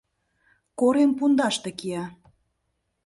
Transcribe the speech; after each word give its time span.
Корем 0.79 1.11
пундаште 1.17 1.69
кия. 1.79 2.03